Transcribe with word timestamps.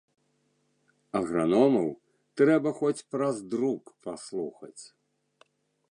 Аграномаў 1.19 1.89
трэба 2.41 2.69
хоць 2.79 2.97
праз 3.17 3.35
друк 3.53 3.83
паслухаць. 4.09 4.77